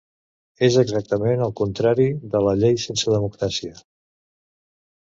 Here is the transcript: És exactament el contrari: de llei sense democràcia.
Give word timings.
És 0.67 0.77
exactament 0.83 1.43
el 1.49 1.53
contrari: 1.61 2.09
de 2.33 2.43
llei 2.49 2.83
sense 2.89 3.17
democràcia. 3.19 3.79